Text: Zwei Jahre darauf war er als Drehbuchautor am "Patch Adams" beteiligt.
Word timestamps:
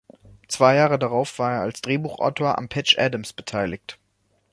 Zwei 0.47 0.77
Jahre 0.77 0.97
darauf 0.97 1.37
war 1.37 1.53
er 1.53 1.61
als 1.61 1.81
Drehbuchautor 1.83 2.57
am 2.57 2.69
"Patch 2.69 2.97
Adams" 2.97 3.33
beteiligt. 3.33 3.99